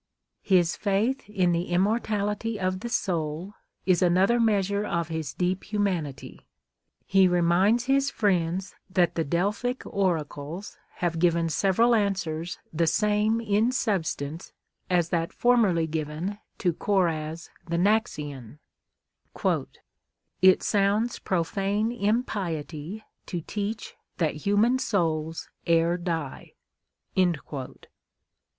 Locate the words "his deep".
5.09-5.71